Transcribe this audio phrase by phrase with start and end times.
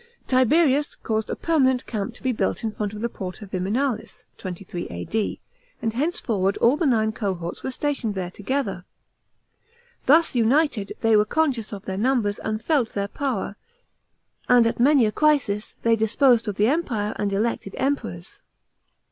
[0.25, 4.25] Tiberius caused a pt^ rmanent camp to be built in front of the Porta Viminalis
[4.39, 5.39] (23 A.D.),
[5.79, 8.83] and henceforward all the nine cohorts were stationed there together.
[10.07, 13.55] Thus united, they were conscious of their numbers, and felt their power;
[14.49, 18.41] and at many a crisis, they disposed of the Empire and elected Emperors.